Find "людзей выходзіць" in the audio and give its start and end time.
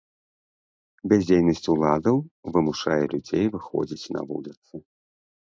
3.15-4.11